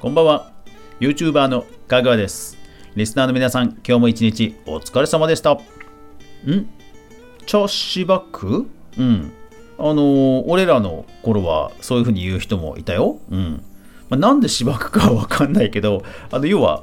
[0.00, 0.50] こんばんは。
[0.98, 2.56] YouTuber のかぐわです。
[2.96, 5.52] リスナーの皆さん今日も一日お疲れ様でした。
[5.52, 5.60] ん？
[7.46, 8.66] 茶しばく
[8.98, 9.32] うん。
[9.78, 13.18] あのー俺らの頃はそういう風に言う人もいたよ。
[13.30, 13.62] うん、
[14.08, 16.82] まあ、なんでしばくかわかんないけどあの要は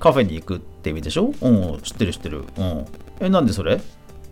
[0.00, 1.32] カフェに行くって意味でしょ？
[1.40, 1.80] うん。
[1.82, 2.44] 知ってる知ってる。
[2.56, 2.86] うん。
[3.20, 3.80] えなんでそれ？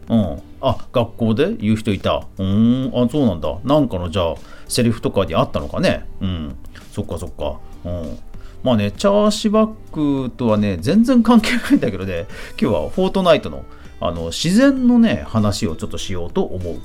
[0.08, 0.42] うん。
[0.60, 1.54] あ、学校で？
[1.56, 2.26] 言う人いた。
[2.38, 2.92] うん。
[2.94, 3.56] あ、そうなんだ。
[3.64, 4.34] なんかの、じゃあ、
[4.68, 6.06] セリフとかにあったのかね？
[6.20, 6.56] うん。
[6.92, 7.60] そっかそっか。
[7.84, 8.18] うん。
[8.62, 12.26] まあね、チャーシバックとはね、全然関係ないんだけどね、
[12.60, 13.64] 今日はフォートナイトの、
[14.00, 16.80] あの、自然のね、話をちょっとしようと思う。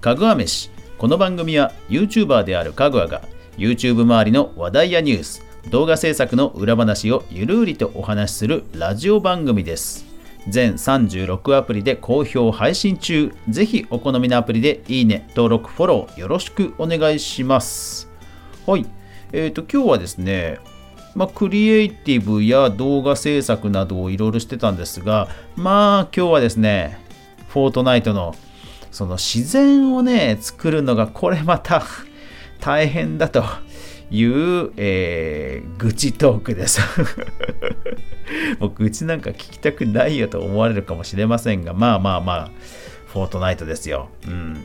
[0.00, 0.70] かぐわ飯。
[0.98, 3.22] この番組は YouTuber であるかぐわが
[3.56, 10.04] YouTube 周りの話題やニュース、動画制作の裏話をゆるりとお話しするラジオ番組です。
[10.48, 13.32] 全36アプリで好評配信中。
[13.48, 18.10] ぜひお好みのアプリでいいね、登録、フォローよろしくお願いします。
[18.66, 18.84] はい。
[19.32, 20.58] えっ、と、今日はですね、
[21.14, 26.98] まあ、クリエイティブや動画制作などをいろいろしてたんですが、まあ今日はですね、
[27.48, 28.34] フォートナイトの
[28.90, 31.82] その自然をね、作るのがこれまた
[32.60, 33.44] 大変だと
[34.12, 36.80] いう、えー愚痴トークです。
[38.60, 42.50] もう愚痴なんか聞きたくないよと思われるかもしれませんが、まあまあまあ、
[43.06, 44.08] フォートナイトですよ。
[44.26, 44.64] うん。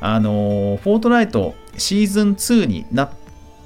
[0.00, 3.10] あのーフォートナイトシーズン2になっ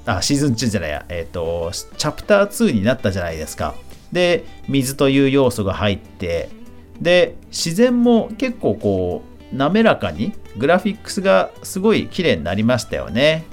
[0.05, 3.75] あ、シーズン2じゃないや、えっ、と、チャプター2になったじゃないですか。
[4.11, 6.49] で、水という要素が入って、
[6.99, 13.45] で、自然も結構こう、滑らかに、グラフィックスがすごい綺麗になりましたよね。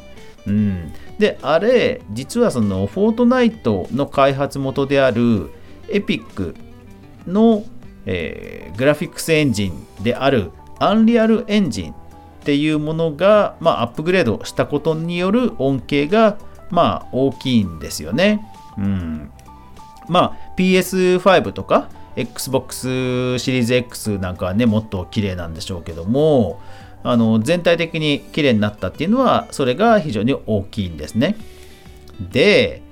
[0.47, 0.93] うん。
[1.19, 5.51] で、あれ、実はその、フォートナイトの開発元である、
[5.91, 6.55] エピック
[7.27, 7.65] の、
[8.07, 11.95] えーグラフィックスエンジンである、アンリアルエンジンっ
[12.45, 16.39] ていうものが、まあ、アップグレードしたことによる恩恵が、
[16.71, 18.41] まあ、大きいんですよね。
[18.79, 19.31] うん。
[20.09, 26.61] まあ、PS5 とか Xbox シリーズ X なんかはね、もっと綺麗なんでしょうけども、
[27.03, 31.37] あの全体的に綺麗になったっていうのは、それが非常に大きいんですね。
[32.21, 32.83] で、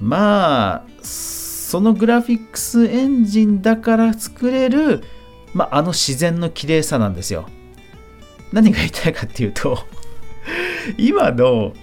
[0.00, 5.02] まあ、そのグラフィックスエンジンだから作れる、
[5.52, 7.48] まあ、あの自然の綺麗さなんですよ。
[8.52, 9.78] 何が言いたいかっていうと
[10.96, 11.74] 今の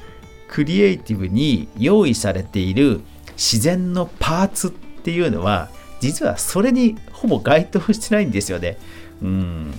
[0.47, 3.01] クリエイティブに用意されている
[3.35, 8.77] 自然のパーツっていうのは実はそれにほぼ該当してないんですよね。
[9.21, 9.73] うん。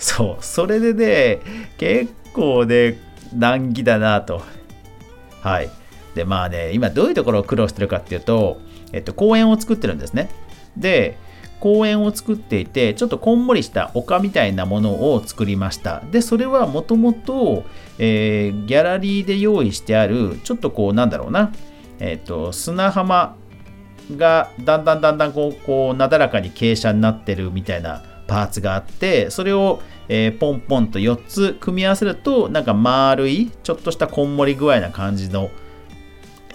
[0.00, 0.44] そう。
[0.44, 1.40] それでね、
[1.78, 2.98] 結構ね、
[3.36, 4.42] 難儀だなと。
[5.42, 5.70] はい。
[6.14, 8.58] で、まあね、今どういうところを苦労してるかっていうと、
[8.92, 10.30] えっと、公園を作ってるんですね。
[10.76, 11.16] で、
[11.60, 16.02] 公園を作っていて、ちょっとこんもりした丘みたいなものを作りました。
[16.10, 17.64] で、それはもともと、
[17.98, 21.52] えーギャラリーで用意してある、ちょっとこう、なんだろうな、
[21.98, 23.36] えっと、砂浜
[24.16, 35.50] がだんだんだんだんこう、こうなだらかに傾斜になってるみたいなパーツがあって、それを、えーポンポンと4つ組み合わせると、なんか丸い、ちょっとしたこんもり具合な感じの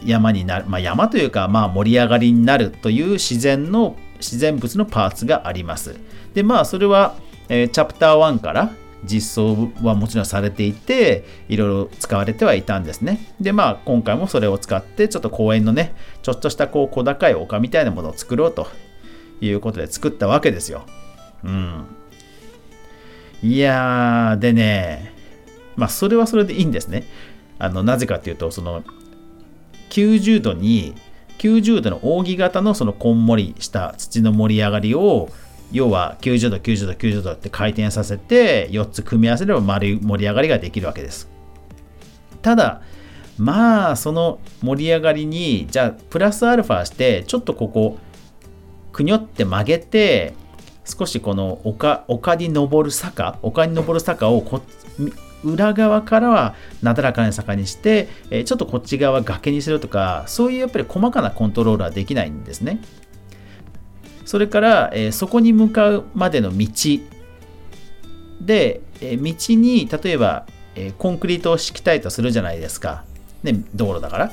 [0.05, 5.99] 山になる、まあ、山というか、まあ、盛り上がりになるという自然の自然物のパーツがあります。
[6.33, 7.15] でまあそれは、
[7.49, 8.71] えーチャプター1から
[9.03, 13.33] 実装はもちろんされていていろいろ使われてはいたんですね。
[13.39, 15.93] でまあ今回もそれを使ってちょっと公園のね
[16.23, 18.67] ちょっとしたこう小高い丘みたいなものを作ろうと
[19.41, 20.85] いうことで作ったわけですよ。
[21.45, 21.85] うん。
[23.43, 25.13] いやーでね
[25.75, 27.05] まあそれはそれでいいんですね。
[27.59, 28.83] あのなぜかっていうとその
[29.89, 30.95] 90度に
[31.37, 35.29] 90度の扇形のそのこんもりした土の盛り上がりを
[35.71, 41.29] 要は90度90度90度って回転させて4つ組み合わせれば丸い盛り上がりができるわけです
[42.41, 42.81] ただ
[43.37, 47.97] まあその盛り上がりにじゃあプラスアルファしてちょっとここ
[48.91, 50.33] くにょって曲げて
[50.85, 54.61] 少しこの丘丘に登る坂丘に登る坂をこ
[55.43, 62.79] 裏側からはなだらかな坂にして、えちょっとこっち側崖にするとかそういうやっぱり細かなコントロールはできないんですね。
[64.25, 66.67] それから、えそこに向かうまでの道。
[68.41, 73.03] で、え道に例えば、えコンクリートを敷きたいとするじゃないですか、
[73.43, 74.31] ね、道路だから。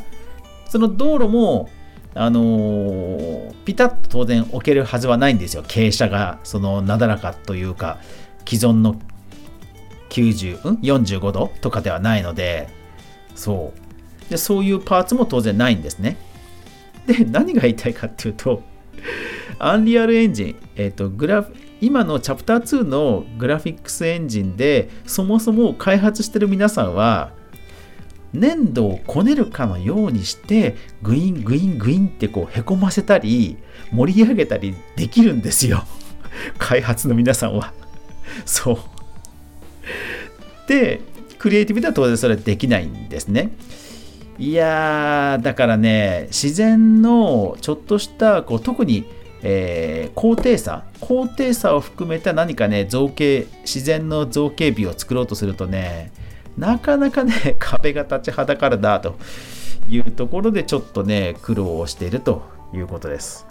[0.71, 1.69] その道路も
[2.15, 7.99] あのーピタッと当然置けるはずはないんですよ傾斜がそのなだらかというか
[8.45, 8.97] 既存の
[10.13, 12.69] 90、ん ?45 度とかではないので、
[13.35, 13.73] そ
[14.27, 14.31] う。
[14.31, 16.19] で、そういうパーツも当然ないんですね。
[17.07, 18.63] で、何が言いたいかっていうと、
[19.59, 27.33] アンリアルエンジン、えっ、と、グラフ、今のチャプター2のグラフィックスエンジンでそもそも開発してる皆さんは
[28.33, 33.59] 粘土をこねるかのようにしてグイングイングインってこうへこませたり
[33.93, 35.85] 盛り上げたりできるんですよ。
[36.59, 37.73] 開発の皆さんは。
[38.47, 38.79] そう。
[40.69, 41.01] で
[41.39, 43.51] クリエイティブでは当然それはできないんですね。
[44.39, 49.05] いやーだからね自然のちょっとしたこう特に
[49.43, 50.85] えー、高低差。
[51.01, 56.13] 高低差を含めた何かね造形自然の造形美を作ろうとするとね
[56.57, 59.17] なかなかね 壁が立ちはだかるなと
[59.89, 62.43] いうところでちょっとね苦労をしていると
[62.75, 63.47] いうことです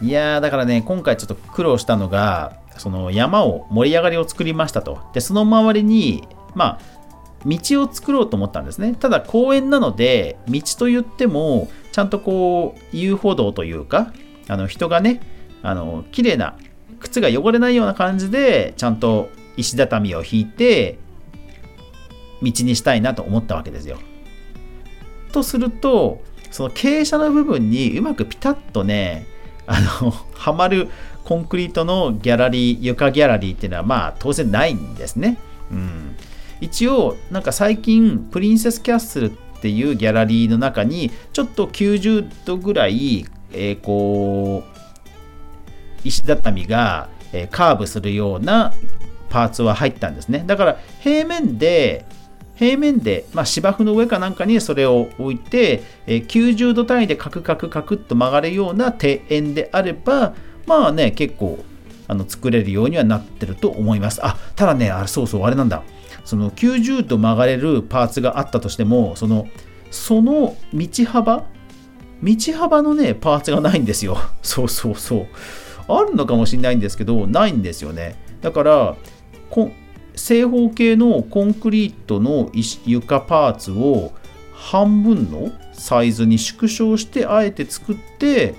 [0.00, 6.98] いやだからね今回ちょっと苦労したのがその山を盛り上がりを作りましたとでその周りにまあ
[7.46, 8.94] 道を作ろうと思ったんですね。
[8.94, 14.12] ただ公園なので、道と言っても、ちゃんとこう、遊歩道というか、
[14.48, 15.20] あの人がね、
[15.62, 16.56] あの、綺麗な、
[17.00, 20.98] 靴が汚れないような感じで、ちゃんと石畳を引いて、
[22.42, 23.98] 道にしたいなと思ったわけですよ。
[25.32, 29.26] とすると、その傾斜の部分にうまくピタッとね、
[29.66, 30.88] あの、 はまる
[31.24, 35.36] コンクリートのギャラリー、床ギャラリーっていうのはまあ当然ないんですね。
[35.70, 36.16] うん。
[36.60, 44.77] 一応なんか最近プリンセスキャッスルっていうギャラリーの中にちょっと90度ぐらい、えー、こう
[46.04, 48.72] 石畳が、えー、カーブするような
[49.28, 50.44] パーツは入ったんですね。
[50.46, 52.06] だから平面で
[52.56, 60.34] 平面で、まあ、芝生の上かなんかにそれを置いて、えー、90度単位でカクカクカクっと曲がるような庭園であれば
[60.66, 61.64] まあね結構
[62.08, 64.24] あの作れるようにはなってると思います。
[64.24, 65.82] あただねあそうそうあれなんだ。
[66.24, 69.48] その90度曲がれるパーツがあったとしてもその
[69.90, 71.44] その道幅
[72.22, 74.18] 道幅のねパーツがないんですよ。
[74.42, 75.26] そうそうそう。
[75.88, 78.96] あるのかもしれないんですけどないんですよねだから
[80.14, 82.50] 正方形のコンクリートの
[82.84, 84.12] 床パーツを
[84.52, 88.54] 半分のサイズに縮小してあえて作って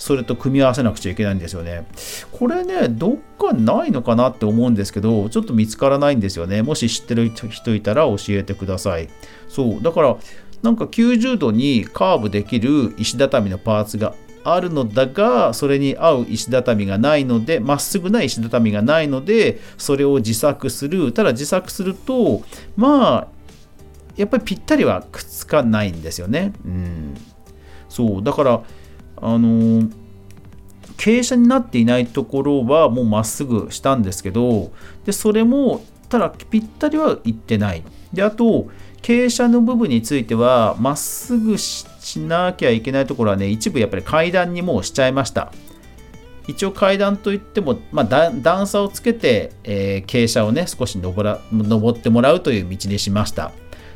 [0.00, 1.86] それと組み合わせなくちゃいけないんですよね。
[2.32, 6.62] これね、どっかないのかなって思うんですけど、ちょっと見つからないんですよね。
[6.62, 9.10] もし知ってる人いたら教えてください。
[9.46, 10.16] そう、だから、
[10.62, 14.14] なんか90度にカーブできる石畳のパーツが
[14.44, 21.12] あるのだが、それに合う石畳がないので、まっすぐな石畳がないので、それを自作する。
[21.12, 22.42] ただ自作すると、
[22.76, 23.28] まあ、
[24.16, 26.52] やっぱりぴったりはくっつかないんですよね。
[26.64, 27.14] うん。
[27.88, 28.62] そう、だから、
[29.22, 29.88] あの
[30.96, 34.72] 傾斜になっていないところはもうまっすぐしたんですけど
[35.04, 38.68] でそれもただぴったりはいってないであと
[39.02, 41.86] 傾斜の部分についてはまっすぐし
[42.20, 45.52] なきゃいけないところはね一部やっぱり階段にもうしちゃいました。
[46.46, 53.52] 一応階段といっても、まあ、段差をつけて、えー、傾斜をね少し登ら登ってもらうという道にしました。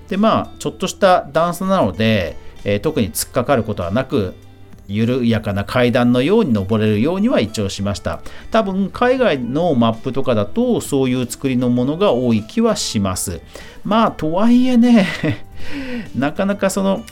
[0.08, 4.34] でまあちょっとした段差なので、えー、特に突っかかることはなく
[4.88, 8.20] 緩やかな階段のように登れるようには一応しました。
[8.50, 13.40] 多分海外のマップとかだとそういう作りのものが多い気はします。
[13.84, 15.06] まあとはいえね
[16.16, 17.02] なかなかその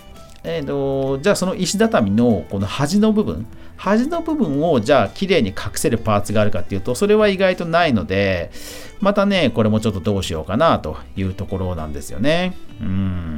[0.44, 3.46] えーと、じゃあその石畳のこの端の部分
[3.76, 8.50] 端の部分をじゃあ綺麗に隠せるパーツがあるかっていうとそれは意外とないので
[9.00, 12.56] またねこれもちょっとどうしようかなというところなんですよね。
[12.80, 13.31] うん。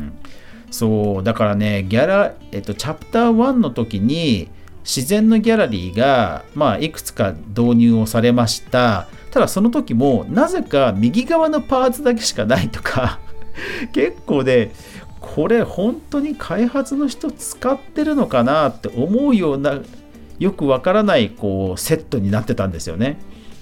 [0.75, 4.49] そうだからねギャラ、えっと、チャプター1の時に
[4.83, 9.07] 自然のギャラリーが、まあ、いくつか導入をされました。
[9.31, 13.21] ただその時もなぜか右側のパーツだけしかないとか
[13.95, 14.73] 結構ね
[15.21, 19.81] これ本当に開発の人使ってるのかなって思うような
[20.41, 23.19] よくわからないこうセットになってたんですよね、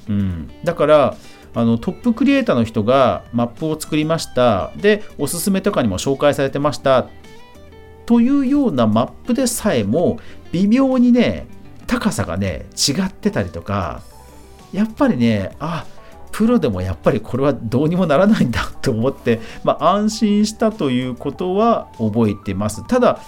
[0.09, 1.17] うん、だから
[1.55, 7.09] あのトップクリエイターの人がマップを作りましたでおすすめとかにも紹介されてました
[8.07, 10.19] というようなマップでさえも
[10.51, 11.47] 微妙にね
[11.87, 14.03] 高さがね違ってたりとか
[14.73, 15.87] やっぱりねあ
[16.31, 23.21] プロでもやっぱりこれはどうにもならないんだ と思って、まあ、安心したということは覚えてますただ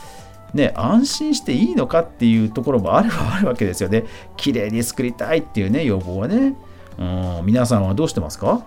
[0.54, 4.04] ね、安心していいのかっていうところもあればあるわけですよね。
[4.37, 6.54] 綺麗に作りたいっていうね、要望はね。
[6.98, 7.04] う
[7.42, 8.64] ん、皆さんはどうしてますか？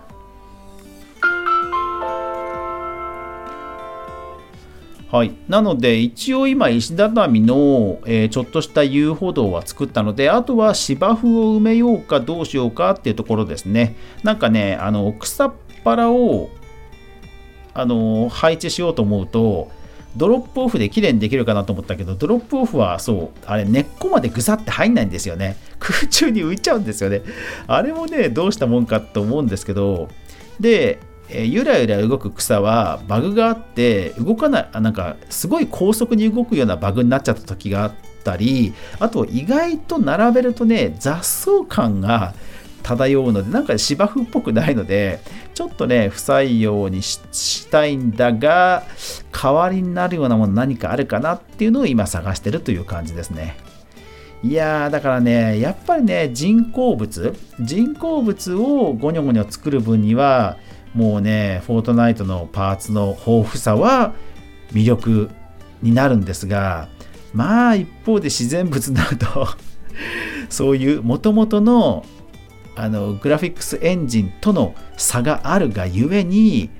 [5.10, 13.96] はい、なので一応今石畳の、えー、ちょっとした遊歩道は作ったのであとは芝生を埋めようかどうしようかっていうところですね。
[14.22, 16.50] なんかねあの草っぱらを
[17.72, 19.70] あの配置しようと思うと
[20.16, 25.56] ドロップオフで綺麗にできるかなと思ったけど、ドロップオフはそう、あれ根っこまでぐさって入んないんですよね。
[25.78, 27.22] 空中に浮いちゃうんですよね。
[27.66, 30.08] あれもね、どうしたもんかと思うんですけど、
[30.58, 30.98] で、
[31.30, 37.92] えゆらゆら動く草はバグがあって動かないなんかすごい高速に動くようなバグになっちゃった時があっ
[38.24, 42.34] たりあと意外と並べるとね雑草感が
[42.82, 45.20] 漂うのでなんか芝生っぽくないので
[45.54, 48.84] ちょっとね不採用にしたいんだが
[49.32, 53.56] 代わりになるようなもの何かあるかなっていうのを今探してるという感じですね。
[54.42, 60.58] いやーだからねやっぱりね人工物人工物をゴニョゴニョ作る分には
[60.94, 64.14] もうねフォートナイトのパーツの豊富さは
[64.72, 65.30] 魅力
[65.82, 66.88] になるんですが
[67.32, 69.48] まあ一方で自然物になると
[70.48, 72.04] そういうもともとの
[72.78, 76.70] あのグラフィックスエンジンとの差があるがゆえに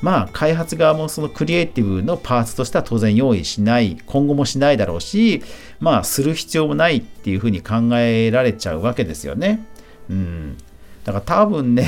[0.00, 5.42] まあ開発側もそのクリエイティブのパーツとしては当然用意しない今後もしないだろうし
[5.78, 9.64] まあする必要もないっていうふうに考えられちゃうわけですよね。
[10.08, 10.56] うん、
[11.04, 11.86] だから多分ね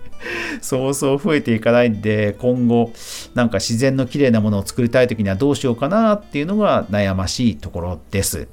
[0.60, 2.92] そうそう増えていかないんで今後
[3.34, 8.48] なんか自然の綺麗なものを作りたい時にはどうしようかなっていうのが悩ましいところです。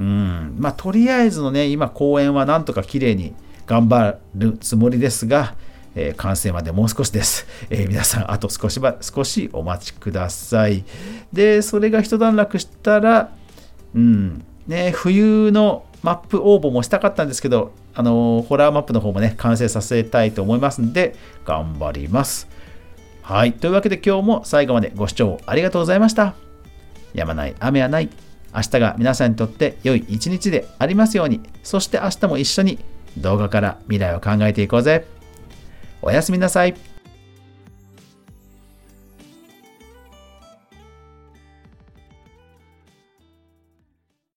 [0.00, 3.34] うんまあとりあえずのね今公園はなんとか綺麗に
[3.70, 5.54] 頑張るつもりですが、
[5.94, 7.46] えー、完成までもう少しです。
[7.70, 10.84] えー、皆さん、あと少しば、少しお待ちください。
[11.32, 13.30] で、それが一段落したら、
[13.94, 22.48] うん、ね、冬のマップ応募もしたかったんですけど、あの、ホラーマップの方もね、完成させたいと思いますんで、頑張ります。
[23.22, 23.52] はい。
[23.52, 26.34] というわけで今日も最後までご視聴ありがとうございました。
[27.14, 28.10] やまない、雨はない。
[28.52, 31.40] 明日が皆さんにとって良い一日でありますように。
[31.62, 32.80] そして明日も一緒に
[33.18, 35.06] 動画から未来を考えていこうぜ。
[36.02, 36.89] おやすみなさい。